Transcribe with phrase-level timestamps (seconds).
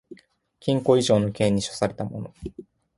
[0.59, 2.33] 禁錮以上の刑に処せられた者